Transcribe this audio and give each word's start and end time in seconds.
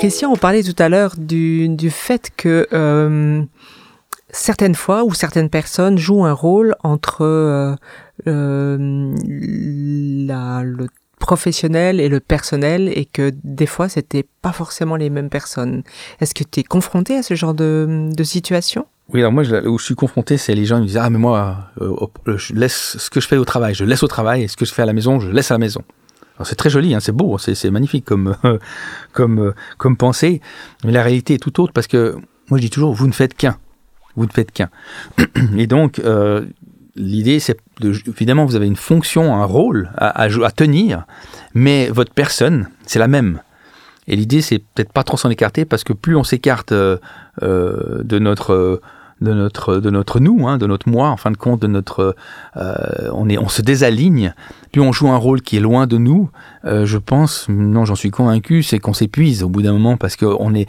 Christian, 0.00 0.32
on 0.32 0.36
parlait 0.36 0.62
tout 0.62 0.74
à 0.78 0.88
l'heure 0.88 1.12
du, 1.18 1.68
du 1.68 1.90
fait 1.90 2.30
que 2.34 2.66
euh, 2.72 3.42
certaines 4.30 4.74
fois 4.74 5.04
ou 5.04 5.12
certaines 5.12 5.50
personnes 5.50 5.98
jouent 5.98 6.24
un 6.24 6.32
rôle 6.32 6.74
entre 6.82 7.20
euh, 7.20 7.76
euh, 8.26 8.78
le 9.28 10.86
professionnel 11.18 12.00
et 12.00 12.08
le 12.08 12.18
personnel 12.18 12.90
et 12.96 13.04
que 13.04 13.30
des 13.44 13.66
fois 13.66 13.90
c'était 13.90 14.24
pas 14.40 14.52
forcément 14.52 14.96
les 14.96 15.10
mêmes 15.10 15.28
personnes. 15.28 15.82
Est-ce 16.22 16.32
que 16.34 16.44
tu 16.50 16.60
es 16.60 16.64
confronté 16.64 17.16
à 17.16 17.22
ce 17.22 17.34
genre 17.34 17.52
de, 17.52 18.08
de 18.10 18.24
situation? 18.24 18.86
Oui, 19.12 19.20
alors 19.20 19.32
moi 19.32 19.42
où 19.66 19.78
je 19.78 19.84
suis 19.84 19.96
confronté, 19.96 20.38
c'est 20.38 20.54
les 20.54 20.64
gens 20.64 20.76
qui 20.76 20.82
me 20.84 20.86
disent 20.86 20.96
ah 20.96 21.10
mais 21.10 21.18
moi 21.18 21.58
je 21.78 22.54
laisse 22.54 22.96
ce 22.96 23.10
que 23.10 23.20
je 23.20 23.28
fais 23.28 23.36
au 23.36 23.44
travail, 23.44 23.74
je 23.74 23.84
laisse 23.84 24.02
au 24.02 24.08
travail 24.08 24.44
et 24.44 24.48
ce 24.48 24.56
que 24.56 24.64
je 24.64 24.72
fais 24.72 24.80
à 24.80 24.86
la 24.86 24.94
maison, 24.94 25.20
je 25.20 25.30
laisse 25.30 25.50
à 25.50 25.54
la 25.54 25.58
maison. 25.58 25.82
C'est 26.44 26.56
très 26.56 26.70
joli, 26.70 26.94
hein, 26.94 27.00
c'est 27.00 27.12
beau, 27.12 27.38
c'est 27.38 27.70
magnifique 27.70 28.04
comme 28.04 28.36
comme 29.12 29.52
comme 29.78 29.96
pensée, 29.96 30.40
mais 30.84 30.92
la 30.92 31.02
réalité 31.02 31.34
est 31.34 31.38
tout 31.38 31.60
autre 31.60 31.72
parce 31.72 31.86
que 31.86 32.16
moi 32.48 32.58
je 32.58 32.62
dis 32.62 32.70
toujours 32.70 32.94
vous 32.94 33.06
ne 33.06 33.12
faites 33.12 33.34
qu'un, 33.34 33.56
vous 34.16 34.26
ne 34.26 34.30
faites 34.30 34.52
qu'un. 34.52 34.70
Et 35.56 35.66
donc 35.66 35.98
euh, 35.98 36.44
l'idée, 36.96 37.40
c'est 37.40 37.58
évidemment, 37.82 38.44
vous 38.44 38.56
avez 38.56 38.66
une 38.66 38.76
fonction, 38.76 39.34
un 39.34 39.44
rôle 39.44 39.90
à, 39.96 40.28
tenir, 40.50 41.04
mais 41.54 41.88
votre 41.88 42.12
personne, 42.12 42.68
c'est 42.86 42.98
la 42.98 43.08
même. 43.08 43.40
Et 44.06 44.16
l'idée, 44.16 44.42
c'est 44.42 44.58
peut-être 44.58 44.92
pas 44.92 45.04
trop 45.04 45.16
s'en 45.16 45.30
écarter 45.30 45.64
parce 45.64 45.84
que 45.84 45.92
plus 45.92 46.16
on 46.16 46.24
s'écarte 46.24 46.72
euh, 46.72 46.98
euh, 47.42 48.02
de 48.02 48.18
notre 48.18 48.80
de 49.20 49.32
notre 49.32 49.76
de 49.76 49.90
notre 49.90 50.20
nous, 50.20 50.48
hein, 50.48 50.58
de 50.58 50.66
notre 50.66 50.88
moi, 50.88 51.08
en 51.08 51.16
fin 51.16 51.30
de 51.30 51.36
compte, 51.36 51.60
de 51.60 51.66
notre 51.66 52.16
euh, 52.56 53.10
on 53.12 53.28
est 53.28 53.38
on 53.38 53.48
se 53.48 53.62
désaligne. 53.62 54.34
Plus 54.72 54.80
on 54.80 54.92
joue 54.92 55.08
un 55.08 55.16
rôle 55.16 55.42
qui 55.42 55.56
est 55.56 55.60
loin 55.60 55.86
de 55.86 55.98
nous, 55.98 56.30
euh, 56.64 56.86
je 56.86 56.98
pense, 56.98 57.48
non, 57.48 57.84
j'en 57.84 57.94
suis 57.94 58.10
convaincu, 58.10 58.62
c'est 58.62 58.78
qu'on 58.78 58.94
s'épuise 58.94 59.42
au 59.42 59.48
bout 59.48 59.62
d'un 59.62 59.72
moment 59.72 59.96
parce 59.96 60.16
qu'on 60.16 60.54
est 60.54 60.68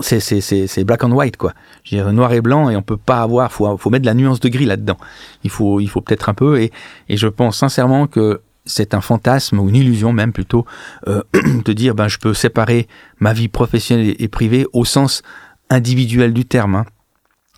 c'est 0.00 0.84
black 0.84 1.04
and 1.04 1.12
white 1.12 1.36
quoi. 1.36 1.52
Je 1.82 1.96
veux 1.96 2.02
dire, 2.02 2.12
noir 2.12 2.32
et 2.32 2.40
blanc 2.40 2.70
et 2.70 2.76
on 2.76 2.82
peut 2.82 2.96
pas 2.96 3.22
avoir, 3.22 3.52
faut 3.52 3.76
faut 3.76 3.90
mettre 3.90 4.02
de 4.02 4.06
la 4.06 4.14
nuance 4.14 4.40
de 4.40 4.48
gris 4.48 4.66
là-dedans. 4.66 4.96
Il 5.44 5.50
faut 5.50 5.80
il 5.80 5.88
faut 5.88 6.00
peut-être 6.00 6.28
un 6.28 6.34
peu 6.34 6.60
et 6.60 6.70
et 7.08 7.16
je 7.16 7.26
pense 7.26 7.58
sincèrement 7.58 8.06
que 8.06 8.40
c'est 8.64 8.94
un 8.94 9.00
fantasme 9.00 9.58
ou 9.58 9.68
une 9.68 9.76
illusion 9.76 10.12
même 10.12 10.32
plutôt 10.32 10.66
euh, 11.08 11.22
de 11.64 11.72
dire 11.72 11.94
ben 11.94 12.08
je 12.08 12.18
peux 12.18 12.34
séparer 12.34 12.86
ma 13.18 13.32
vie 13.32 13.48
professionnelle 13.48 14.14
et 14.18 14.28
privée 14.28 14.66
au 14.72 14.84
sens 14.84 15.22
individuel 15.70 16.32
du 16.32 16.44
terme. 16.44 16.76
Hein. 16.76 16.84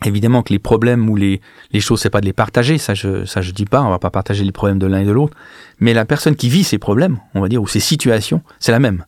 Évidemment 0.04 0.42
que 0.42 0.52
les 0.52 0.58
problèmes 0.58 1.08
ou 1.10 1.16
les, 1.16 1.40
les 1.72 1.80
choses, 1.80 2.00
c'est 2.00 2.10
pas 2.10 2.20
de 2.20 2.26
les 2.26 2.32
partager, 2.32 2.78
ça 2.78 2.94
je 2.94 3.26
ça 3.26 3.42
je 3.42 3.50
dis 3.50 3.66
pas, 3.66 3.82
on 3.82 3.90
va 3.90 3.98
pas 3.98 4.10
partager 4.10 4.44
les 4.44 4.52
problèmes 4.52 4.78
de 4.78 4.86
l'un 4.86 5.00
et 5.00 5.04
de 5.04 5.12
l'autre, 5.12 5.36
mais 5.78 5.92
la 5.92 6.06
personne 6.06 6.36
qui 6.36 6.48
vit 6.48 6.64
ces 6.64 6.78
problèmes, 6.78 7.18
on 7.34 7.40
va 7.40 7.48
dire, 7.48 7.62
ou 7.62 7.68
ces 7.68 7.80
situations, 7.80 8.42
c'est 8.58 8.72
la 8.72 8.78
même. 8.78 9.04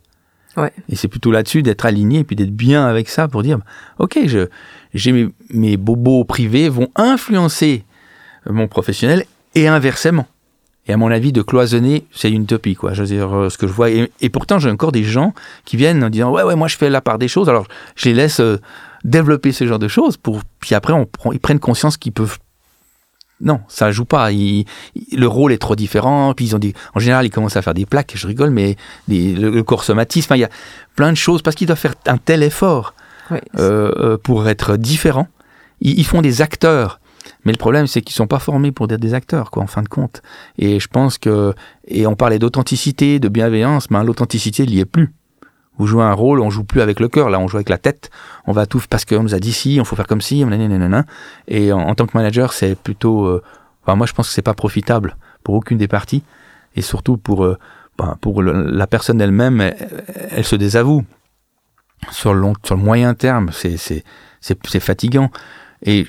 Et 0.91 0.97
c'est 0.97 1.09
plutôt 1.09 1.31
là-dessus 1.31 1.63
d'être 1.63 1.87
aligné 1.87 2.21
et 2.21 2.25
puis 2.25 2.37
d'être 2.37 2.55
bien 2.55 2.85
avec 2.85 3.09
ça 3.09 3.27
pour 3.27 3.43
dire, 3.43 3.59
ok, 3.99 4.19
je, 4.27 4.49
j'ai 4.93 5.13
mes, 5.13 5.29
mes, 5.49 5.79
bobos 5.79 6.25
privés 6.25 6.69
vont 6.69 6.89
influencer 6.95 7.85
mon 8.45 8.69
professionnel 8.69 9.25
et 9.55 9.67
inversement. 9.67 10.27
Et 10.89 10.93
à 10.93 10.97
mon 10.97 11.11
avis, 11.11 11.33
de 11.33 11.43
cloisonner, 11.43 12.07
c'est 12.13 12.31
une 12.31 12.43
utopie, 12.43 12.75
quoi. 12.75 12.93
Je 12.93 13.03
veux 13.03 13.09
dire, 13.09 13.33
euh, 13.33 13.49
ce 13.49 13.57
que 13.57 13.69
je 13.69 13.73
vois. 13.73 13.89
Et, 13.91 14.29
pourtant, 14.31 14.59
j'ai 14.59 14.69
encore 14.69 14.91
des 14.91 15.05
gens 15.05 15.33
qui 15.65 15.77
viennent 15.77 16.03
en 16.03 16.11
disant, 16.11 16.33
ouais, 16.33 16.43
ouais, 16.43 16.57
moi, 16.57 16.67
je 16.67 16.77
fais 16.77 16.91
la 16.91 17.01
part 17.01 17.19
des 17.19 17.29
choses. 17.29 17.49
Alors, 17.49 17.67
je 17.95 18.09
les 18.09 18.15
laisse 18.15 18.41
euh, 18.41 18.59
développer 19.05 19.53
ce 19.53 19.67
genre 19.67 19.79
de 19.79 19.89
choses 19.89 20.17
pour, 20.17 20.43
puis 20.61 20.75
après, 20.75 20.93
on 20.93 21.07
prend, 21.07 21.33
ils 21.33 21.41
prennent 21.41 21.61
conscience 21.61 21.97
qu'ils 21.97 22.13
peuvent 22.13 22.39
non, 23.43 23.61
ça 23.67 23.91
joue 23.91 24.05
pas. 24.05 24.31
le 24.31 25.27
rôle 25.27 25.53
est 25.53 25.59
trop 25.59 25.75
différent. 25.75 26.33
Puis 26.35 26.47
ils 26.47 26.57
ont 26.57 26.61
dit, 26.61 26.75
en 26.95 27.01
général, 27.01 27.27
ils 27.27 27.31
commencent 27.31 27.57
à 27.57 27.63
faire 27.63 27.75
des 27.75 27.87
plaques. 27.87 28.13
Je 28.15 28.27
rigole, 28.27 28.51
mais 28.51 28.77
le, 29.09 29.61
corps 29.63 29.85
somatisme, 29.85 30.35
il 30.37 30.39
y 30.39 30.45
a 30.45 30.49
plein 30.95 31.11
de 31.11 31.17
choses 31.17 31.43
parce 31.43 31.57
qu'ils 31.57 31.67
doivent 31.67 31.79
faire 31.79 31.95
un 32.07 32.19
tel 32.19 32.43
effort 32.45 32.95
euh, 33.33 33.39
euh, 33.59 34.17
pour 34.17 34.49
être 34.49 34.77
différents. 34.77 35.27
Ils, 35.81 36.05
font 36.05 36.23
des 36.23 36.41
acteurs. 36.41 37.01
Mais 37.45 37.51
le 37.51 37.59
problème, 37.59 37.89
c'est 37.89 38.01
qu'ils 38.03 38.15
sont 38.15 38.29
pas 38.29 38.39
formés 38.39 38.71
pour 38.71 38.87
être 38.87 39.01
des 39.01 39.15
acteurs, 39.15 39.51
quoi, 39.51 39.65
en 39.65 39.67
fin 39.67 39.83
de 39.83 39.89
compte. 39.89 40.23
Et 40.57 40.79
je 40.79 40.87
pense 40.87 41.19
que, 41.19 41.53
et 41.89 42.07
on 42.07 42.15
parlait 42.15 42.39
d'authenticité, 42.39 43.19
de 43.19 43.29
bienveillance, 43.29 43.91
mais 43.91 44.03
l'authenticité, 44.05 44.63
il 44.63 44.71
n'y 44.71 44.79
est 44.79 44.85
plus. 44.85 45.13
Vous 45.79 45.87
jouez 45.87 46.05
un 46.05 46.13
rôle, 46.13 46.41
on 46.41 46.51
joue 46.51 46.65
plus 46.65 46.81
avec 46.81 47.01
le 47.01 47.09
cœur, 47.09 47.31
là 47.31 47.41
on 47.41 47.49
joue 47.49 47.57
avec 47.57 47.69
la 47.69 47.79
tête. 47.79 48.11
On 48.47 48.53
va 48.53 48.67
tout 48.67 48.81
parce 48.89 49.05
qu'on 49.05 49.23
nous 49.23 49.35
a 49.35 49.39
dit 49.39 49.53
si, 49.53 49.79
on 49.81 49.85
faut 49.85 49.97
faire 49.97 50.07
comme 50.07 50.21
si, 50.21 50.45
et 51.49 51.73
en, 51.73 51.95
tant 51.95 52.07
que 52.07 52.17
manager, 52.17 52.53
c'est 52.53 52.75
plutôt, 52.75 53.27
euh, 53.27 53.43
enfin, 53.83 53.97
moi 53.97 54.07
je 54.07 54.13
pense 54.13 54.29
que 54.29 54.35
c'est 54.35 54.43
pas 54.43 54.55
profitable 54.55 55.17
pour 55.43 55.55
aucune 55.55 55.79
des 55.79 55.89
parties, 55.89 56.23
et 56.77 56.83
surtout 56.83 57.17
pour 57.17 57.45
euh, 57.45 57.59
ben, 57.99 58.17
pour 58.21 58.43
la 58.43 58.87
personne 58.87 59.21
elle-même, 59.21 59.61
elle, 59.61 60.45
se 60.45 60.57
désavoue 60.57 61.05
sur 62.11 62.33
le 62.33 62.41
long, 62.41 62.55
sur 62.65 62.77
le 62.77 62.83
moyen 62.83 63.15
terme, 63.15 63.51
c'est 63.53 63.77
c'est 63.77 64.05
c'est 64.41 64.81
fatigant. 64.81 65.31
Et 65.85 66.07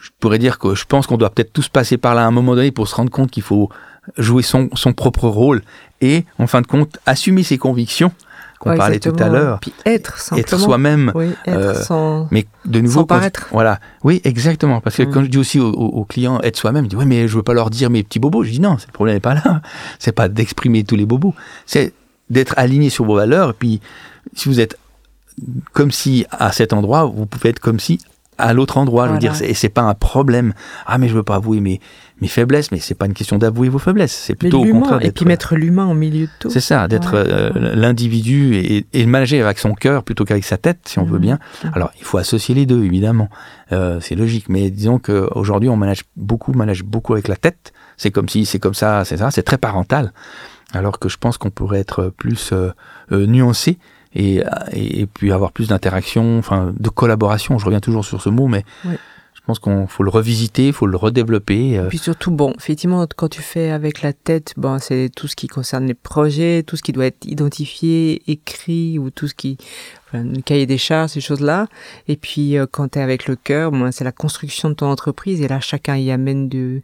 je 0.00 0.10
pourrais 0.18 0.38
dire 0.38 0.58
que 0.58 0.74
je 0.74 0.84
pense 0.84 1.06
qu'on 1.06 1.16
doit 1.16 1.30
peut-être 1.30 1.52
tous 1.52 1.68
passer 1.68 1.98
par 1.98 2.14
là 2.14 2.24
à 2.24 2.26
un 2.26 2.30
moment 2.30 2.54
donné 2.54 2.70
pour 2.70 2.88
se 2.88 2.94
rendre 2.94 3.10
compte 3.10 3.30
qu'il 3.30 3.42
faut 3.42 3.70
jouer 4.16 4.42
son, 4.42 4.70
son 4.74 4.92
propre 4.92 5.28
rôle 5.28 5.62
et 6.00 6.24
en 6.38 6.46
fin 6.46 6.62
de 6.62 6.66
compte 6.66 6.98
assumer 7.06 7.42
ses 7.42 7.58
convictions 7.58 8.12
qu'on 8.60 8.76
parlait 8.76 9.00
tout 9.00 9.16
à 9.18 9.28
l'heure. 9.28 9.58
Puis 9.58 9.72
être 9.86 10.18
simplement. 10.18 10.40
Être 10.40 10.58
soi-même. 10.58 11.12
Oui, 11.14 11.30
être 11.46 11.56
euh, 11.56 11.74
sans, 11.74 12.28
mais 12.30 12.46
de 12.66 12.80
nouveau, 12.80 13.00
sans 13.00 13.06
paraître. 13.06 13.48
voilà. 13.50 13.80
Oui, 14.04 14.20
exactement. 14.24 14.82
Parce 14.82 14.96
que 14.96 15.02
mm. 15.02 15.10
quand 15.10 15.24
je 15.24 15.28
dis 15.28 15.38
aussi 15.38 15.58
aux, 15.58 16.04
clients 16.04 16.40
être 16.42 16.56
soi-même, 16.56 16.84
ils 16.84 16.88
disent 16.88 16.98
oui, 16.98 17.06
mais 17.06 17.26
je 17.26 17.36
veux 17.36 17.42
pas 17.42 17.54
leur 17.54 17.70
dire 17.70 17.88
mes 17.88 18.02
petits 18.02 18.18
bobos. 18.18 18.44
Je 18.44 18.50
dis 18.50 18.60
non, 18.60 18.76
le 18.86 18.92
problème 18.92 19.16
n'est 19.16 19.20
pas 19.20 19.34
là. 19.34 19.62
C'est 19.98 20.12
pas 20.12 20.28
d'exprimer 20.28 20.84
tous 20.84 20.96
les 20.96 21.06
bobos. 21.06 21.34
C'est 21.64 21.94
d'être 22.28 22.54
aligné 22.58 22.90
sur 22.90 23.06
vos 23.06 23.16
valeurs. 23.16 23.50
Et 23.50 23.54
puis, 23.54 23.80
si 24.34 24.48
vous 24.50 24.60
êtes 24.60 24.78
comme 25.72 25.90
si 25.90 26.26
à 26.30 26.52
cet 26.52 26.74
endroit, 26.74 27.06
vous 27.06 27.24
pouvez 27.24 27.48
être 27.48 27.60
comme 27.60 27.80
si 27.80 27.98
à 28.36 28.52
l'autre 28.52 28.76
endroit. 28.76 29.06
Je 29.08 29.12
veux 29.12 29.18
dire, 29.18 29.34
et 29.42 29.54
c'est 29.54 29.70
pas 29.70 29.82
un 29.82 29.94
problème. 29.94 30.52
Ah, 30.86 30.98
mais 30.98 31.08
je 31.08 31.14
veux 31.14 31.22
pas 31.22 31.36
avouer 31.36 31.60
mes, 31.60 31.80
mes 32.20 32.28
faiblesses, 32.28 32.70
mais 32.70 32.78
c'est 32.78 32.94
pas 32.94 33.06
une 33.06 33.14
question 33.14 33.38
d'avouer 33.38 33.68
vos 33.68 33.78
faiblesses. 33.78 34.12
C'est 34.12 34.34
plutôt 34.34 34.62
au 34.62 34.70
contraire. 34.70 34.98
Et 35.02 35.10
puis 35.10 35.24
mettre 35.24 35.56
l'humain 35.56 35.86
au 35.86 35.94
milieu 35.94 36.26
de 36.26 36.30
tout. 36.38 36.50
C'est 36.50 36.60
ça, 36.60 36.86
d'être 36.88 37.14
euh, 37.14 37.50
l'individu 37.74 38.54
et, 38.54 38.86
et 38.92 39.06
manager 39.06 39.46
avec 39.46 39.58
son 39.58 39.74
cœur 39.74 40.02
plutôt 40.02 40.24
qu'avec 40.24 40.44
sa 40.44 40.58
tête, 40.58 40.80
si 40.86 40.98
on 40.98 41.04
veut 41.04 41.18
mhm. 41.18 41.22
bien. 41.22 41.38
Alors, 41.72 41.90
il 41.98 42.04
faut 42.04 42.18
associer 42.18 42.54
les 42.54 42.66
deux, 42.66 42.84
évidemment. 42.84 43.28
Euh, 43.72 44.00
c'est 44.00 44.14
logique. 44.14 44.48
Mais 44.48 44.70
disons 44.70 44.98
qu'aujourd'hui, 44.98 45.68
on 45.68 45.76
manage 45.76 46.02
beaucoup, 46.16 46.52
manage 46.52 46.84
beaucoup 46.84 47.14
avec 47.14 47.28
la 47.28 47.36
tête. 47.36 47.72
C'est 47.96 48.10
comme 48.10 48.28
si, 48.28 48.44
c'est 48.46 48.58
comme 48.58 48.74
ça, 48.74 49.04
c'est 49.04 49.18
ça. 49.18 49.30
C'est 49.30 49.42
très 49.42 49.58
parental. 49.58 50.12
Alors 50.72 50.98
que 50.98 51.08
je 51.08 51.16
pense 51.16 51.38
qu'on 51.38 51.50
pourrait 51.50 51.80
être 51.80 52.12
plus 52.16 52.52
euh, 52.52 52.70
euh 53.12 53.26
nuancé 53.26 53.78
et, 54.14 54.42
et, 54.72 55.06
puis 55.06 55.32
avoir 55.32 55.52
plus 55.52 55.68
d'interaction, 55.68 56.38
enfin 56.38 56.72
de 56.76 56.88
collaboration. 56.88 57.58
Je 57.58 57.64
reviens 57.64 57.80
toujours 57.80 58.04
sur 58.04 58.20
ce 58.20 58.28
mot, 58.28 58.48
mais 58.48 58.64
pense 59.50 59.58
qu'on 59.58 59.88
faut 59.88 60.04
le 60.04 60.10
revisiter, 60.10 60.68
il 60.68 60.72
faut 60.72 60.86
le 60.86 60.96
redévelopper. 60.96 61.78
Euh. 61.78 61.86
Et 61.86 61.88
puis 61.88 61.98
surtout, 61.98 62.30
bon, 62.30 62.54
effectivement, 62.56 63.04
quand 63.16 63.28
tu 63.28 63.42
fais 63.42 63.70
avec 63.70 64.02
la 64.02 64.12
tête, 64.12 64.54
bon, 64.56 64.78
c'est 64.78 65.10
tout 65.14 65.26
ce 65.26 65.34
qui 65.34 65.48
concerne 65.48 65.86
les 65.86 65.94
projets, 65.94 66.62
tout 66.64 66.76
ce 66.76 66.82
qui 66.82 66.92
doit 66.92 67.06
être 67.06 67.26
identifié, 67.26 68.22
écrit, 68.30 68.98
ou 68.98 69.10
tout 69.10 69.26
ce 69.26 69.34
qui, 69.34 69.58
enfin, 70.06 70.22
le 70.22 70.40
cahier 70.40 70.66
des 70.66 70.78
charges, 70.78 71.10
ces 71.10 71.20
choses-là. 71.20 71.66
Et 72.06 72.16
puis 72.16 72.56
euh, 72.56 72.66
quand 72.70 72.92
tu 72.92 72.98
es 73.00 73.02
avec 73.02 73.26
le 73.26 73.34
cœur, 73.34 73.72
bon, 73.72 73.90
c'est 73.90 74.04
la 74.04 74.12
construction 74.12 74.70
de 74.70 74.74
ton 74.74 74.86
entreprise, 74.86 75.40
et 75.40 75.48
là, 75.48 75.58
chacun 75.58 75.96
y 75.96 76.12
amène 76.12 76.48
de, 76.48 76.82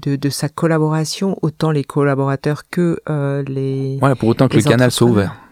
de, 0.00 0.14
de 0.14 0.28
sa 0.30 0.48
collaboration, 0.48 1.36
autant 1.42 1.72
les 1.72 1.82
collaborateurs 1.82 2.62
que 2.70 3.00
euh, 3.10 3.42
les. 3.48 3.96
Voilà, 3.98 4.14
pour 4.14 4.28
autant 4.28 4.46
que 4.46 4.56
le 4.56 4.62
canal 4.62 4.92
soit 4.92 5.08
ouvert 5.08 5.43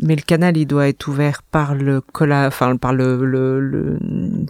mais 0.00 0.16
le 0.16 0.22
canal 0.22 0.56
il 0.56 0.66
doit 0.66 0.88
être 0.88 1.06
ouvert 1.08 1.42
par 1.42 1.74
le 1.74 2.00
colla, 2.00 2.46
enfin 2.46 2.76
par 2.76 2.94
le, 2.94 3.24
le, 3.24 3.98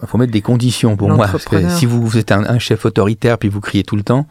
Il 0.01 0.07
faut 0.07 0.17
mettre 0.17 0.31
des 0.31 0.41
conditions 0.41 0.95
pour 0.95 1.09
moi. 1.09 1.27
Parce 1.27 1.45
que 1.45 1.69
si 1.69 1.85
vous, 1.85 2.17
êtes 2.17 2.31
un, 2.31 2.59
chef 2.59 2.85
autoritaire 2.85 3.37
puis 3.37 3.49
vous 3.49 3.59
criez 3.59 3.83
tout 3.83 3.95
le 3.95 4.03
temps, 4.03 4.25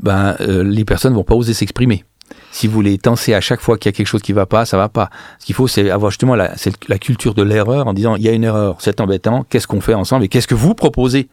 ben 0.00 0.36
euh, 0.40 0.64
les 0.64 0.84
personnes 0.84 1.14
vont 1.14 1.24
pas 1.24 1.34
oser 1.34 1.54
s'exprimer. 1.54 2.04
Si 2.50 2.66
vous 2.66 2.80
les 2.80 2.98
tensez 2.98 3.34
à 3.34 3.40
chaque 3.40 3.60
fois 3.60 3.78
qu'il 3.78 3.88
y 3.88 3.94
a 3.94 3.96
quelque 3.96 4.08
chose 4.08 4.22
qui 4.22 4.32
va 4.32 4.46
pas, 4.46 4.64
ça 4.64 4.76
va 4.76 4.88
pas. 4.88 5.10
Ce 5.38 5.46
qu'il 5.46 5.54
faut, 5.54 5.68
c'est 5.68 5.90
avoir 5.90 6.10
justement 6.10 6.34
la, 6.34 6.54
la 6.88 6.98
culture 6.98 7.34
de 7.34 7.42
l'erreur 7.42 7.86
en 7.86 7.92
disant 7.92 8.16
il 8.16 8.22
y 8.22 8.28
a 8.28 8.32
une 8.32 8.44
erreur, 8.44 8.76
c'est 8.80 9.00
embêtant, 9.00 9.44
qu'est-ce 9.48 9.68
qu'on 9.68 9.80
fait 9.80 9.94
ensemble 9.94 10.24
et 10.24 10.28
qu'est-ce 10.28 10.48
que 10.48 10.54
vous 10.54 10.74
proposez? 10.74 11.28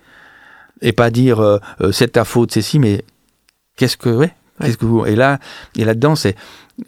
Et 0.82 0.92
pas 0.92 1.10
dire 1.10 1.40
euh, 1.40 1.60
euh, 1.82 1.92
c'est 1.92 2.10
ta 2.10 2.26
faute, 2.26 2.52
c'est 2.52 2.62
si, 2.62 2.78
mais 2.78 3.04
qu'est-ce 3.78 3.98
que 3.98 4.10
ouais, 4.10 4.34
qu'est-ce 4.62 4.78
que 4.78 4.86
vous 4.86 5.06
et 5.06 5.16
là 5.16 5.40
et 5.76 5.86
là-dedans 5.86 6.16
c'est 6.16 6.36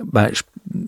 ben, 0.04 0.30
je, 0.34 0.42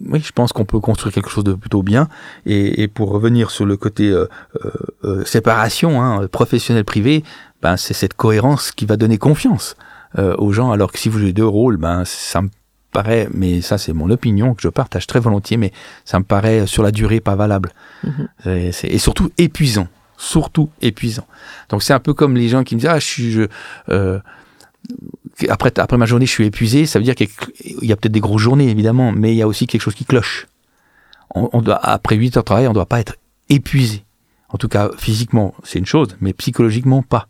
oui, 0.09 0.19
je 0.19 0.31
pense 0.31 0.53
qu'on 0.53 0.65
peut 0.65 0.79
construire 0.79 1.13
quelque 1.13 1.29
chose 1.29 1.43
de 1.43 1.53
plutôt 1.53 1.83
bien. 1.83 2.07
Et, 2.45 2.81
et 2.83 2.87
pour 2.87 3.11
revenir 3.11 3.51
sur 3.51 3.65
le 3.65 3.77
côté 3.77 4.09
euh, 4.09 4.27
euh, 4.63 4.71
euh 5.03 5.25
séparation, 5.25 6.01
hein, 6.01 6.27
professionnel-privé, 6.27 7.23
ben, 7.61 7.77
c'est 7.77 7.93
cette 7.93 8.13
cohérence 8.13 8.71
qui 8.71 8.85
va 8.85 8.97
donner 8.97 9.17
confiance 9.17 9.75
euh, 10.17 10.35
aux 10.37 10.51
gens. 10.51 10.71
Alors 10.71 10.91
que 10.91 10.99
si 10.99 11.09
vous 11.09 11.19
avez 11.19 11.33
deux 11.33 11.47
rôles, 11.47 11.77
ben, 11.77 12.03
ça 12.05 12.41
me 12.41 12.49
paraît, 12.91 13.27
mais 13.33 13.61
ça 13.61 13.77
c'est 13.77 13.93
mon 13.93 14.09
opinion 14.09 14.53
que 14.53 14.61
je 14.61 14.69
partage 14.69 15.07
très 15.07 15.19
volontiers, 15.19 15.57
mais 15.57 15.73
ça 16.05 16.19
me 16.19 16.23
paraît 16.23 16.65
sur 16.67 16.83
la 16.83 16.91
durée 16.91 17.19
pas 17.19 17.35
valable. 17.35 17.71
Mm-hmm. 18.05 18.87
et 18.87 18.97
surtout 18.97 19.31
épuisant. 19.37 19.87
Surtout 20.17 20.69
épuisant. 20.81 21.27
Donc 21.69 21.83
c'est 21.83 21.93
un 21.93 21.99
peu 21.99 22.13
comme 22.13 22.35
les 22.35 22.47
gens 22.49 22.63
qui 22.63 22.75
me 22.75 22.79
disent, 22.79 22.89
ah, 22.89 22.99
je 22.99 23.05
suis... 23.05 23.31
Je, 23.31 23.47
euh, 23.89 24.19
après, 25.49 25.77
après 25.79 25.97
ma 25.97 26.05
journée, 26.05 26.25
je 26.25 26.31
suis 26.31 26.45
épuisé. 26.45 26.85
Ça 26.85 26.99
veut 26.99 27.05
dire 27.05 27.15
qu'il 27.15 27.29
y 27.81 27.91
a 27.91 27.95
peut-être 27.95 28.11
des 28.11 28.19
grosses 28.19 28.41
journées, 28.41 28.69
évidemment, 28.69 29.11
mais 29.11 29.33
il 29.33 29.37
y 29.37 29.41
a 29.41 29.47
aussi 29.47 29.67
quelque 29.67 29.81
chose 29.81 29.95
qui 29.95 30.05
cloche. 30.05 30.47
on, 31.35 31.61
doit, 31.61 31.77
après 31.77 32.15
8 32.15 32.37
heures 32.37 32.43
de 32.43 32.45
travail, 32.45 32.67
on 32.67 32.71
ne 32.71 32.75
doit 32.75 32.85
pas 32.85 32.99
être 32.99 33.15
épuisé. 33.49 34.03
En 34.49 34.57
tout 34.57 34.69
cas, 34.69 34.89
physiquement, 34.97 35.53
c'est 35.63 35.79
une 35.79 35.85
chose, 35.85 36.17
mais 36.21 36.33
psychologiquement, 36.33 37.01
pas 37.01 37.27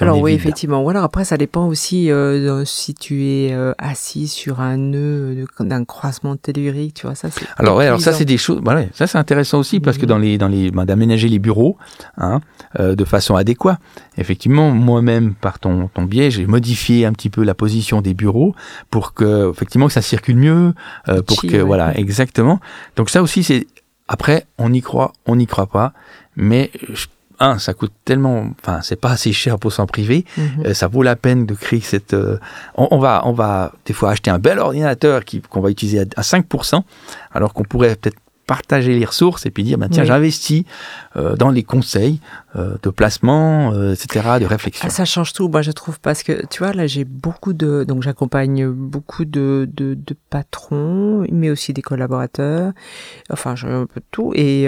alors 0.00 0.20
oui, 0.20 0.32
effectivement. 0.32 0.82
Ou 0.82 0.88
alors 0.88 1.04
après, 1.04 1.24
ça 1.24 1.36
dépend 1.36 1.66
aussi 1.66 2.10
euh, 2.10 2.64
si 2.64 2.94
tu 2.94 3.26
es 3.26 3.52
euh, 3.52 3.74
assis 3.76 4.26
sur 4.26 4.60
un 4.60 4.78
nœud 4.78 5.44
d'un 5.60 5.84
croisement 5.84 6.36
tellurique, 6.36 6.94
tu 6.94 7.06
vois 7.06 7.14
ça. 7.14 7.28
Alors 7.58 7.76
ouais, 7.76 7.86
alors 7.86 8.00
ça 8.00 8.12
c'est 8.12 8.24
des 8.24 8.38
choses. 8.38 8.60
Voilà, 8.64 8.84
ça 8.94 9.06
c'est 9.06 9.18
intéressant 9.18 9.58
aussi 9.58 9.80
parce 9.80 9.98
que 9.98 10.02
mhm. 10.02 10.08
dans 10.08 10.18
les 10.18 10.38
dans 10.38 10.48
les 10.48 10.70
bah, 10.70 10.86
d'aménager 10.86 11.28
les 11.28 11.38
bureaux 11.38 11.76
hein, 12.16 12.40
euh, 12.80 12.94
de 12.94 13.04
façon 13.04 13.36
adéquate. 13.36 13.78
Effectivement, 14.16 14.70
moi-même 14.70 15.34
par 15.34 15.58
ton 15.58 15.88
ton 15.88 16.04
biais, 16.04 16.30
j'ai 16.30 16.46
modifié 16.46 17.04
un 17.04 17.12
petit 17.12 17.30
peu 17.30 17.44
la 17.44 17.54
position 17.54 18.00
des 18.00 18.14
bureaux 18.14 18.54
pour 18.90 19.12
que 19.12 19.50
effectivement 19.50 19.88
que 19.88 19.92
ça 19.92 20.02
circule 20.02 20.36
mieux, 20.36 20.72
euh, 21.08 21.22
pour 21.22 21.42
que 21.42 21.58
voilà 21.58 21.96
exactement. 21.98 22.60
Donc 22.96 23.10
ça 23.10 23.22
aussi 23.22 23.44
c'est 23.44 23.66
après 24.08 24.46
on 24.56 24.72
y 24.72 24.80
croit, 24.80 25.12
on 25.26 25.36
n'y 25.36 25.46
croit 25.46 25.66
pas, 25.66 25.92
mais 26.34 26.70
je 26.88 27.06
un, 27.42 27.58
ça 27.58 27.74
coûte 27.74 27.92
tellement, 28.04 28.46
enfin, 28.60 28.80
c'est 28.82 29.00
pas 29.00 29.10
assez 29.10 29.32
cher 29.32 29.58
pour 29.58 29.72
s'en 29.72 29.86
priver. 29.86 30.24
Mhm. 30.36 30.44
Euh, 30.66 30.74
ça 30.74 30.86
vaut 30.86 31.02
la 31.02 31.16
peine 31.16 31.44
de 31.44 31.54
créer 31.54 31.80
cette. 31.80 32.14
Euh, 32.14 32.38
on, 32.76 32.98
va, 32.98 33.22
on 33.24 33.32
va 33.32 33.72
des 33.84 33.92
fois 33.92 34.10
acheter 34.10 34.30
un 34.30 34.38
bel 34.38 34.58
ordinateur 34.58 35.22
qu'on 35.50 35.60
va 35.60 35.70
utiliser 35.70 36.00
à, 36.00 36.04
à 36.16 36.22
5%, 36.22 36.82
alors 37.32 37.52
qu'on 37.52 37.64
pourrait 37.64 37.96
peut-être 37.96 38.18
partager 38.46 38.98
les 38.98 39.04
ressources 39.04 39.46
et 39.46 39.50
puis 39.50 39.62
dire, 39.62 39.78
ben, 39.78 39.88
tiens, 39.88 40.04
j'investis 40.04 40.64
euh, 41.16 41.36
dans 41.36 41.50
les 41.50 41.62
conseils 41.62 42.20
euh, 42.56 42.76
de 42.82 42.90
placement, 42.90 43.72
euh, 43.72 43.94
etc., 43.94 44.38
de 44.40 44.46
réflexion. 44.46 44.86
Ah, 44.86 44.90
ça 44.90 45.04
change 45.04 45.32
tout, 45.32 45.48
moi 45.48 45.62
je 45.62 45.70
trouve, 45.70 46.00
parce 46.00 46.22
que 46.22 46.44
tu 46.46 46.58
vois, 46.58 46.72
là 46.72 46.86
j'ai 46.86 47.04
beaucoup 47.04 47.52
de, 47.52 47.84
donc 47.84 48.02
j'accompagne 48.02 48.68
beaucoup 48.68 49.24
de, 49.24 49.68
de, 49.72 49.94
de, 49.94 50.16
patrons, 50.30 51.24
mais 51.30 51.50
aussi 51.50 51.72
des 51.72 51.82
collaborateurs, 51.82 52.72
enfin 53.30 53.54
j'ai 53.54 53.68
un 53.68 53.86
peu 53.86 54.00
de 54.00 54.06
tout, 54.10 54.32
et, 54.34 54.64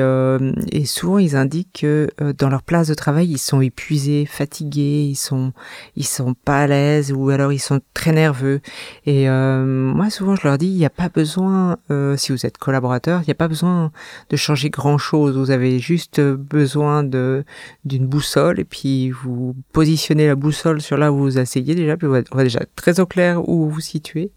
et 0.73 0.85
souvent 0.85 1.19
ils 1.19 1.37
indiquent 1.37 1.81
que 1.81 2.09
dans 2.37 2.51
leur 2.51 2.63
place 2.63 2.89
de 2.89 2.95
travail 2.95 3.29
ils 3.31 3.39
sont 3.39 3.61
épuisés, 3.61 4.27
fatigués, 4.27 5.07
ils 5.11 5.17
sont 5.17 5.53
ils 5.97 6.07
sont 6.07 6.35
pas 6.35 6.63
à 6.63 6.67
l'aise 6.67 7.13
ou 7.13 7.31
alors 7.31 7.53
ils 7.53 7.59
sont 7.59 7.81
très 7.95 8.13
nerveux. 8.13 8.61
Et 9.07 9.27
moi 9.29 10.11
souvent 10.11 10.37
je 10.37 10.47
leur 10.47 10.59
dis, 10.59 10.69
il 10.69 10.77
n'y 10.77 10.87
a 10.87 10.91
pas 10.91 11.09
besoin, 11.09 11.79
si 12.17 12.33
vous 12.33 12.45
êtes 12.45 12.59
collaborateur, 12.59 13.21
il 13.23 13.27
n'y 13.27 13.33
a 13.33 13.37
pas 13.37 13.49
besoin 13.49 13.64
de 14.31 14.37
changer 14.37 14.71
grand 14.71 14.99
chose. 14.99 15.37
Vous 15.37 15.51
avez 15.51 15.79
juste 15.79 16.21
besoin 16.21 17.05
de 17.05 17.45
d'une 17.85 18.07
boussole 18.07 18.61
et 18.61 18.65
puis 18.65 19.11
vous 19.11 19.55
positionnez 19.73 20.27
la 20.27 20.35
boussole 20.35 20.81
sur 20.81 20.97
là 20.97 21.13
où 21.13 21.19
vous 21.19 21.39
asseyez 21.39 21.75
déjà, 21.75 21.97
puis 21.97 22.07
on 22.07 22.11
va, 22.11 22.43
déjà 22.43 22.61
très 22.77 23.01
au 23.01 23.07
clair 23.07 23.49
où 23.49 23.65
vous 23.65 23.71
vous 23.71 23.81
situez. 23.81 24.31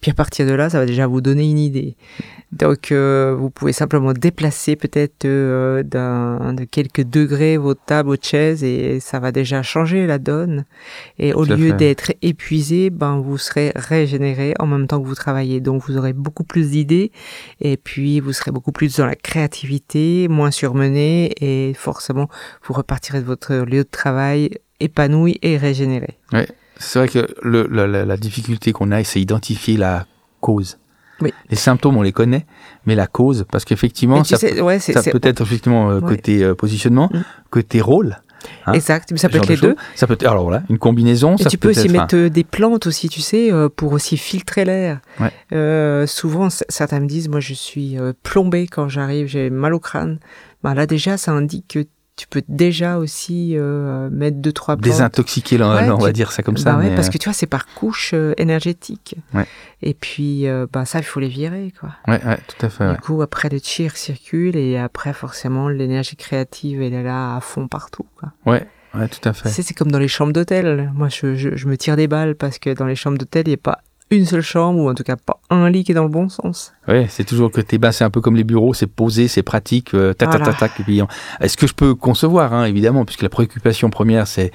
Puis 0.00 0.10
à 0.10 0.14
partir 0.14 0.46
de 0.46 0.52
là, 0.52 0.70
ça 0.70 0.78
va 0.78 0.86
déjà 0.86 1.06
vous 1.06 1.20
donner 1.20 1.50
une 1.50 1.58
idée. 1.58 1.96
Donc 2.52 2.92
euh, 2.92 3.36
vous 3.38 3.50
pouvez 3.50 3.72
simplement 3.72 4.14
déplacer 4.14 4.74
peut-être 4.74 5.26
euh, 5.26 5.82
d'un 5.82 6.54
de 6.54 6.64
quelques 6.64 7.02
degrés 7.02 7.58
vos 7.58 7.74
tables, 7.74 8.08
vos 8.08 8.16
chaises 8.20 8.64
et 8.64 9.00
ça 9.00 9.20
va 9.20 9.32
déjà 9.32 9.62
changer 9.62 10.06
la 10.06 10.18
donne. 10.18 10.64
Et 11.18 11.34
au 11.34 11.44
lieu 11.44 11.72
d'être 11.72 12.12
épuisé, 12.22 12.90
ben 12.90 13.18
vous 13.18 13.36
serez 13.36 13.72
régénéré 13.76 14.54
en 14.58 14.66
même 14.66 14.86
temps 14.86 15.00
que 15.00 15.06
vous 15.06 15.14
travaillez. 15.14 15.60
Donc 15.60 15.82
vous 15.86 15.98
aurez 15.98 16.14
beaucoup 16.14 16.44
plus 16.44 16.70
d'idées 16.70 17.12
et 17.60 17.76
puis 17.76 18.20
vous 18.20 18.32
serez 18.32 18.50
beaucoup 18.58 18.72
plus 18.72 18.96
dans 18.96 19.06
la 19.06 19.14
créativité, 19.14 20.26
moins 20.26 20.50
surmené 20.50 21.32
et 21.40 21.74
forcément 21.74 22.28
vous 22.64 22.74
repartirez 22.74 23.20
de 23.20 23.24
votre 23.24 23.54
lieu 23.54 23.84
de 23.84 23.88
travail 23.88 24.50
épanoui 24.80 25.38
et 25.42 25.56
régénéré. 25.56 26.18
Oui, 26.32 26.40
c'est 26.76 26.98
vrai 26.98 27.08
que 27.08 27.28
le, 27.40 27.68
la, 27.68 27.86
la 27.86 28.16
difficulté 28.16 28.72
qu'on 28.72 28.90
a, 28.90 29.04
c'est 29.04 29.20
identifier 29.20 29.76
la 29.76 30.06
cause. 30.40 30.78
Les 31.50 31.56
symptômes, 31.56 31.96
on 31.96 32.02
les 32.02 32.12
connaît, 32.12 32.46
mais 32.86 32.94
la 32.94 33.06
cause, 33.06 33.44
parce 33.50 33.64
qu'effectivement, 33.64 34.24
ça, 34.24 34.36
ça 34.36 35.02
peut 35.10 35.20
être 35.22 35.40
effectivement 35.40 35.90
euh, 35.90 36.00
côté 36.00 36.42
euh, 36.44 36.54
positionnement, 36.54 37.10
mm. 37.12 37.20
côté 37.50 37.80
rôle. 37.80 38.18
Hein, 38.66 38.72
exact, 38.72 39.10
mais 39.12 39.18
ça 39.18 39.28
peut 39.28 39.38
être 39.38 39.48
les 39.48 39.56
deux. 39.56 39.76
Ça 39.94 40.06
peut 40.06 40.14
être, 40.14 40.26
alors 40.26 40.44
voilà, 40.44 40.62
une 40.68 40.78
combinaison. 40.78 41.36
Et 41.36 41.44
tu 41.44 41.58
peux 41.58 41.70
aussi 41.70 41.88
mettre 41.88 42.16
euh, 42.16 42.30
des 42.30 42.44
plantes 42.44 42.86
aussi, 42.86 43.08
tu 43.08 43.20
sais, 43.20 43.50
pour 43.76 43.92
aussi 43.92 44.16
filtrer 44.16 44.64
l'air. 44.64 45.00
souvent, 46.06 46.48
certains 46.50 47.00
me 47.00 47.06
disent, 47.06 47.28
moi 47.28 47.40
je 47.40 47.54
suis 47.54 47.96
plombé 48.22 48.66
quand 48.66 48.88
j'arrive, 48.88 49.26
j'ai 49.26 49.50
mal 49.50 49.74
au 49.74 49.80
crâne. 49.80 50.18
Bah, 50.62 50.74
là 50.74 50.86
déjà, 50.86 51.16
ça 51.16 51.32
indique 51.32 51.68
que 51.68 51.86
tu 52.18 52.26
peux 52.26 52.42
déjà 52.48 52.98
aussi 52.98 53.52
euh, 53.56 54.10
mettre 54.10 54.38
deux 54.38 54.52
trois 54.52 54.76
plantes. 54.76 54.84
désintoxiquer 54.84 55.62
on 55.62 55.98
va 55.98 56.12
dire 56.12 56.32
ça 56.32 56.42
comme 56.42 56.56
ça 56.56 56.72
bah 56.72 56.82
parce 56.96 57.06
euh, 57.06 57.10
que 57.12 57.18
tu 57.18 57.28
vois 57.28 57.32
c'est 57.32 57.46
par 57.46 57.66
couche 57.66 58.10
euh, 58.12 58.34
énergétique 58.38 59.14
et 59.82 59.94
puis 59.94 60.46
bah 60.72 60.84
ça 60.84 60.98
il 60.98 61.04
faut 61.04 61.20
les 61.20 61.28
virer 61.28 61.72
quoi 61.78 61.90
ouais, 62.08 62.20
ouais 62.24 62.38
tout 62.48 62.66
à 62.66 62.68
fait 62.68 62.92
du 62.92 62.98
coup 62.98 63.22
après 63.22 63.48
le 63.48 63.60
tir 63.60 63.96
circule 63.96 64.56
et 64.56 64.76
après 64.76 65.12
forcément 65.12 65.68
l'énergie 65.68 66.16
créative 66.16 66.82
elle 66.82 66.92
est 66.92 67.04
là 67.04 67.36
à 67.36 67.40
fond 67.40 67.68
partout 67.68 68.06
quoi 68.18 68.32
ouais 68.44 68.66
Ouais, 68.94 69.06
tout 69.06 69.28
à 69.28 69.34
fait. 69.34 69.50
C'est 69.50 69.74
comme 69.74 69.92
dans 69.92 69.98
les 69.98 70.08
chambres 70.08 70.32
d'hôtel. 70.32 70.90
Moi, 70.94 71.10
je, 71.10 71.34
je, 71.34 71.54
je, 71.54 71.68
me 71.68 71.76
tire 71.76 71.94
des 71.94 72.08
balles 72.08 72.34
parce 72.34 72.58
que 72.58 72.70
dans 72.72 72.86
les 72.86 72.96
chambres 72.96 73.18
d'hôtel, 73.18 73.42
il 73.46 73.50
n'y 73.50 73.54
a 73.54 73.58
pas 73.58 73.80
une 74.10 74.24
seule 74.24 74.42
chambre, 74.42 74.80
ou 74.80 74.88
en 74.88 74.94
tout 74.94 75.02
cas 75.02 75.16
pas 75.16 75.40
un 75.50 75.70
lit 75.70 75.84
qui 75.84 75.92
est 75.92 75.94
dans 75.94 76.04
le 76.04 76.08
bon 76.08 76.28
sens. 76.28 76.72
Oui, 76.86 77.06
c'est 77.08 77.24
toujours 77.24 77.50
que 77.50 77.60
t'es 77.60 77.78
bas, 77.78 77.92
c'est 77.92 78.04
un 78.04 78.10
peu 78.10 78.20
comme 78.20 78.36
les 78.36 78.44
bureaux, 78.44 78.74
c'est 78.74 78.86
posé, 78.86 79.28
c'est 79.28 79.42
pratique, 79.42 79.94
euh, 79.94 80.14
tac, 80.14 80.30
tac, 80.30 80.42
tac, 80.42 80.58
tac, 80.58 80.72
Est-ce 81.40 81.56
que 81.56 81.66
je 81.66 81.74
peux 81.74 81.94
concevoir, 81.94 82.52
hein, 82.54 82.64
évidemment, 82.64 83.04
puisque 83.04 83.22
la 83.22 83.28
préoccupation 83.28 83.90
première, 83.90 84.26
c'est 84.26 84.52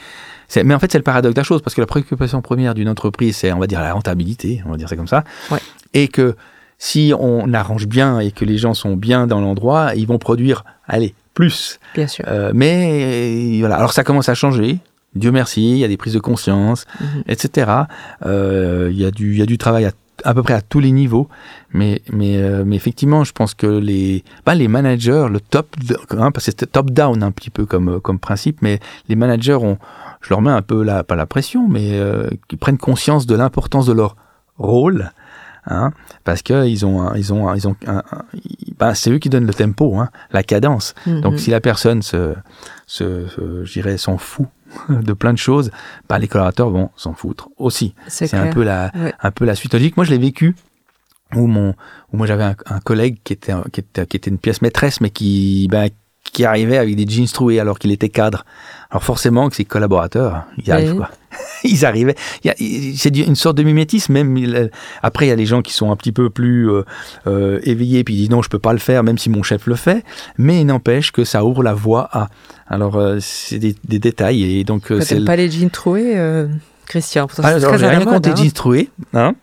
mais 0.64 0.76
en 0.76 0.80
fait, 0.80 0.92
c'est 0.92 1.00
le 1.00 1.04
paradoxe 1.04 1.34
de 1.34 1.40
la 1.40 1.44
chose, 1.44 1.62
parce 1.64 1.74
que 1.74 1.82
la 1.82 1.88
préoccupation 1.88 2.42
première 2.44 2.76
d'une 2.76 2.90
entreprise, 2.90 3.38
c'est, 3.38 3.52
on 3.52 3.60
va 3.60 3.66
dire, 3.66 3.82
la 3.82 3.94
rentabilité, 3.94 4.62
on 4.68 4.72
va 4.72 4.78
dire 4.78 4.88
ça 4.88 4.96
comme 4.96 5.08
ça. 5.08 5.24
Ouais. 5.50 5.58
Et 5.96 6.08
que 6.08 6.36
si 6.78 7.14
on 7.18 7.52
arrange 7.54 7.88
bien 7.88 8.20
et 8.20 8.32
que 8.32 8.46
les 8.46 8.58
gens 8.58 8.76
sont 8.76 8.96
bien 8.96 9.26
dans 9.26 9.42
l'endroit, 9.42 9.96
ils 9.96 10.06
vont 10.06 10.20
produire, 10.20 10.64
allez, 10.88 11.16
plus. 11.34 11.80
Bien 11.96 12.08
sûr. 12.08 12.26
Euh, 12.28 12.52
mais 12.54 13.58
voilà, 13.60 13.78
alors 13.78 13.94
ça 13.94 14.04
commence 14.04 14.30
à 14.30 14.36
changer. 14.36 14.80
Dieu 15.16 15.32
merci, 15.32 15.72
il 15.72 15.78
y 15.78 15.84
a 15.84 15.88
des 15.88 15.98
prises 15.98 16.14
de 16.14 16.20
conscience, 16.20 16.86
mhm. 17.00 17.24
etc. 17.28 17.72
Euh, 18.26 18.90
il, 18.92 18.98
y 18.98 19.06
a 19.06 19.12
du, 19.12 19.34
il 19.34 19.40
y 19.40 19.42
a 19.42 19.46
du 19.46 19.58
travail 19.58 19.86
à, 19.86 19.92
à 20.24 20.34
peu 20.34 20.44
près 20.44 20.54
à 20.54 20.62
tous 20.62 20.80
les 20.80 20.92
niveaux, 20.92 21.28
mais, 21.72 22.02
mais, 22.12 22.38
euh, 22.38 22.64
mais 22.66 22.76
effectivement, 22.76 23.24
je 23.24 23.32
pense 23.32 23.54
que 23.54 23.68
les, 23.68 24.24
bah, 24.46 24.56
les 24.56 24.68
managers, 24.68 25.28
le 25.30 25.40
top, 25.40 25.76
hein, 26.12 26.32
parce 26.32 26.46
que 26.46 26.52
c'est 26.58 26.72
top-down 26.72 27.24
un 27.24 27.32
petit 27.32 27.50
peu 27.50 27.66
comme, 27.66 28.00
comme 28.02 28.20
principe, 28.20 28.62
mais 28.62 28.80
les 29.08 29.16
managers 29.16 29.56
ont, 29.56 29.78
je 30.22 30.30
leur 30.30 30.42
mets 30.42 30.52
un 30.52 30.62
peu 30.62 30.84
la, 30.84 31.04
pas 31.04 31.16
la 31.16 31.26
pression, 31.26 31.68
mais 31.68 31.92
euh, 31.94 32.30
qui 32.48 32.58
prennent 32.58 32.78
conscience 32.78 33.26
de 33.26 33.36
l'importance 33.36 33.86
de 33.86 33.94
leur 33.94 34.16
rôle, 34.58 35.12
hein, 35.66 35.92
parce 36.24 36.42
que 36.42 36.66
ils 36.68 36.86
ont, 36.86 37.14
ils 37.16 37.34
ont, 37.34 37.54
ils 37.54 37.68
ont, 37.68 37.76
bah, 38.80 38.96
c'est 38.96 39.12
eux 39.12 39.20
qui 39.20 39.30
donnent 39.30 39.48
le 39.48 39.54
tempo, 39.54 39.98
hein, 39.98 40.10
la 40.32 40.44
cadence. 40.44 40.96
Donc 41.06 41.34
mhm. 41.34 41.38
si 41.38 41.52
la 41.52 41.62
personne 41.62 42.02
se, 42.02 42.34
se, 42.88 43.28
se 43.28 43.66
je 43.66 43.74
dirais, 43.74 43.98
s'en 43.98 44.18
fout 44.18 44.48
de 44.90 45.14
plein 45.14 45.34
de 45.34 45.38
choses, 45.38 45.72
bah, 46.10 46.20
les 46.20 46.28
collaborateurs 46.28 46.70
vont 46.70 46.90
s'en 46.96 47.14
foutre 47.14 47.50
aussi. 47.58 47.96
C'est 48.08 48.34
un 48.34 48.48
peu 48.48 48.64
la, 48.64 48.92
un 49.22 49.32
peu 49.32 49.46
la 49.46 49.56
suite 49.56 49.74
logique. 49.74 49.98
Moi, 49.98 50.06
je 50.06 50.12
l'ai 50.12 50.18
vécu 50.18 50.56
où 51.36 51.48
mon, 51.48 51.74
où 52.12 52.18
moi 52.18 52.28
j'avais 52.28 52.44
un, 52.44 52.80
collègue 52.80 53.18
qui 53.24 53.34
était, 53.34 53.54
qui 53.72 53.80
était, 53.80 54.06
qui 54.06 54.18
était 54.18 54.30
une 54.30 54.38
pièce 54.38 54.62
maîtresse, 54.62 55.02
mais 55.02 55.10
qui, 55.10 55.68
bah, 55.72 55.86
qui 56.32 56.46
arrivait 56.46 56.78
avec 56.78 56.96
des 56.96 57.06
jeans 57.08 57.28
troués 57.28 57.60
alors 57.60 57.80
qu'il 57.80 57.92
était 57.92 58.10
cadre. 58.10 58.46
Alors 58.90 59.04
forcément 59.04 59.50
que 59.50 59.56
ses 59.56 59.66
collaborateurs, 59.66 60.44
ils 60.58 60.72
arrivent 60.72 60.96
quoi. 60.96 61.10
ils 61.64 61.86
arrivaient. 61.86 62.16
C'est 62.44 63.16
une 63.18 63.36
sorte 63.36 63.58
de 63.58 63.64
mimétisme. 63.64 64.14
Même 64.14 64.70
après, 65.02 65.26
il 65.26 65.30
y 65.30 65.32
a 65.32 65.36
les 65.36 65.46
gens 65.46 65.62
qui 65.62 65.74
sont 65.74 65.92
un 65.92 65.96
petit 65.96 66.12
peu 66.12 66.30
plus 66.30 66.70
euh, 66.70 66.84
euh, 67.28 67.60
éveillés 67.64 68.04
puis 68.04 68.14
ils 68.14 68.18
disent 68.18 68.30
non, 68.30 68.42
je 68.42 68.50
peux 68.50 68.60
pas 68.60 68.74
le 68.74 68.80
faire, 68.80 69.04
même 69.04 69.18
si 69.18 69.30
mon 69.30 69.44
chef 69.44 69.68
le 69.68 69.76
fait. 69.76 70.04
Mais 70.38 70.62
il 70.62 70.66
n'empêche 70.66 71.12
que 71.12 71.24
ça 71.24 71.44
ouvre 71.44 71.64
la 71.64 71.74
voie 71.74 72.10
à. 72.12 72.30
Alors 72.68 72.96
euh, 72.96 73.18
c'est 73.20 73.60
des, 73.60 73.76
détails 73.88 74.60
et 74.60 74.64
donc. 74.64 74.92
c'est 75.02 75.26
pas 75.26 75.36
les 75.36 75.50
jeans 75.50 75.70
troués, 75.70 76.16
Christian. 76.86 77.28
Ah, 77.42 77.48
alors, 77.48 77.78
j'ai 77.78 77.88
rien 77.88 78.06
contre 78.06 78.30
les 78.30 78.36
jeans 78.36 78.52
troués. 78.52 78.90
Hein 79.14 79.36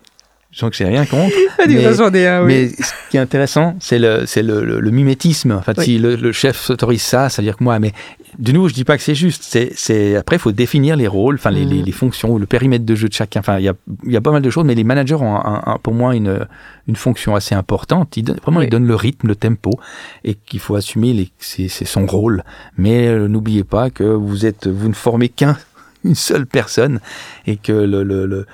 je 0.53 0.59
sens 0.59 0.71
que 0.71 0.77
j'ai 0.77 0.85
rien 0.85 1.07
contre. 1.07 1.35
mais, 1.69 2.45
mais, 2.45 2.69
ce 2.69 2.93
qui 3.11 3.17
est 3.17 3.21
intéressant, 3.21 3.77
c'est 3.81 3.99
le, 3.99 4.25
c'est 4.27 4.43
le, 4.43 4.81
le, 4.81 4.91
mimétisme. 4.91 5.53
En 5.53 5.63
fait, 5.63 5.81
si 5.81 5.99
le, 5.99 6.17
le 6.17 6.33
chef 6.33 6.59
s'autorise 6.59 7.03
ça, 7.03 7.29
ça 7.29 7.41
veut 7.41 7.47
dire 7.47 7.57
que 7.57 7.63
moi, 7.63 7.79
mais 7.79 7.93
de 8.39 8.53
nouveau, 8.53 8.69
je 8.69 8.75
dis 8.75 8.85
pas 8.85 8.97
que 8.97 9.03
c'est 9.03 9.15
juste. 9.15 9.45
C'est, 9.45 9.71
c'est 9.77 10.17
après, 10.17 10.37
il 10.37 10.39
faut 10.39 10.53
définir 10.53 10.97
les 10.97 11.07
rôles, 11.07 11.37
enfin 11.37 11.51
les, 11.51 11.65
les, 11.65 11.83
mm. 11.83 11.85
les, 11.85 11.93
fonctions, 11.93 12.39
le 12.39 12.47
périmètre 12.47 12.85
de 12.85 12.95
jeu 12.95 13.09
de 13.09 13.13
chacun. 13.13 13.41
Enfin, 13.41 13.59
il 13.59 13.65
y 13.65 13.69
a, 13.69 13.75
y 14.05 14.17
a 14.17 14.21
pas 14.21 14.33
mal 14.33 14.43
de 14.43 14.51
choses, 14.51 14.65
mais 14.65 14.75
les 14.75 14.85
managers 14.85 15.15
ont 15.15 15.37
un, 15.37 15.79
pour 15.83 15.95
moi 15.95 16.17
une, 16.17 16.47
une 16.89 16.97
fonction 16.97 17.35
assez 17.35 17.55
importante. 17.55 18.17
Ils 18.17 18.25
donnent, 18.25 18.41
vraiment, 18.43 18.61
ils 18.61 18.71
donnent 18.71 18.87
le 18.87 18.95
rythme, 18.95 19.29
le 19.29 19.37
tempo, 19.37 19.73
et 20.25 20.35
qu'il 20.35 20.61
faut 20.61 20.75
assumer 20.75 21.13
les, 21.13 21.31
c'est, 21.39 21.69
c'est 21.69 21.85
son 21.85 22.07
rôle. 22.07 22.43
Mais 22.77 23.07
euh, 23.07 23.29
n'oubliez 23.29 23.65
pas 23.65 23.91
que 23.91 24.05
vous 24.05 24.47
êtes, 24.47 24.67
vous 24.67 24.89
ne 24.89 24.95
formez 24.95 25.29
qu'un 25.29 25.57
une 26.05 26.15
seule 26.15 26.47
personne 26.47 27.01
et 27.47 27.57
que 27.57 27.73
le, 27.73 28.03
le, 28.03 28.27
le 28.27 28.47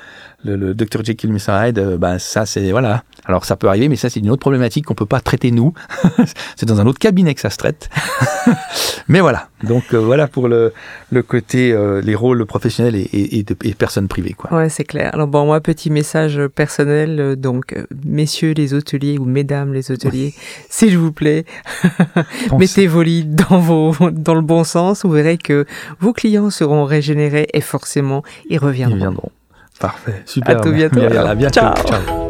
le, 0.44 0.56
le 0.56 0.74
Dr 0.74 1.04
Jekyll 1.04 1.32
Mr 1.32 1.72
euh, 1.78 1.98
bah, 1.98 2.18
ça 2.18 2.46
c'est 2.46 2.70
voilà. 2.70 3.02
Alors 3.26 3.44
ça 3.44 3.56
peut 3.56 3.68
arriver, 3.68 3.88
mais 3.88 3.96
ça 3.96 4.08
c'est 4.08 4.20
une 4.20 4.30
autre 4.30 4.40
problématique 4.40 4.86
qu'on 4.86 4.94
peut 4.94 5.06
pas 5.06 5.20
traiter 5.20 5.50
nous. 5.50 5.72
c'est 6.56 6.66
dans 6.66 6.80
un 6.80 6.86
autre 6.86 6.98
cabinet 6.98 7.34
que 7.34 7.40
ça 7.40 7.50
se 7.50 7.56
traite. 7.56 7.90
mais 9.08 9.20
voilà. 9.20 9.48
Donc 9.64 9.92
euh, 9.92 9.98
voilà 9.98 10.28
pour 10.28 10.48
le, 10.48 10.72
le 11.10 11.22
côté 11.22 11.72
euh, 11.72 12.00
les 12.00 12.14
rôles 12.14 12.44
professionnels 12.46 12.94
et, 12.94 13.38
et, 13.38 13.42
de, 13.42 13.56
et 13.64 13.74
personnes 13.74 14.08
privées 14.08 14.34
quoi. 14.34 14.52
Ouais, 14.52 14.68
c'est 14.68 14.84
clair. 14.84 15.10
Alors 15.12 15.26
bon, 15.26 15.46
moi 15.46 15.60
petit 15.60 15.90
message 15.90 16.40
personnel 16.54 17.18
euh, 17.18 17.36
donc 17.36 17.74
messieurs 18.04 18.52
les 18.52 18.74
hôteliers 18.74 19.18
ou 19.18 19.24
mesdames 19.24 19.72
les 19.72 19.90
hôteliers, 19.90 20.34
s'il 20.70 20.96
vous 20.96 21.12
plaît, 21.12 21.44
mettez 22.58 22.86
vos 22.86 23.02
lits 23.02 23.24
dans 23.24 23.58
vos 23.58 23.94
dans 24.10 24.34
le 24.34 24.42
bon 24.42 24.62
sens, 24.64 25.04
vous 25.04 25.10
verrez 25.10 25.38
que 25.38 25.66
vos 25.98 26.12
clients 26.12 26.50
seront 26.50 26.84
régénérés 26.84 27.48
et 27.52 27.60
forcément 27.60 28.22
ils 28.48 28.58
reviendront. 28.58 28.96
Ils 28.96 29.00
reviendront. 29.00 29.30
Parfait, 29.80 30.22
super. 30.24 30.58
À 30.58 30.60
tout 30.60 30.72
bientôt. 30.72 31.00
À 31.00 31.34
bientôt. 31.34 31.60
Ciao. 31.60 31.74
Ciao. 31.86 32.25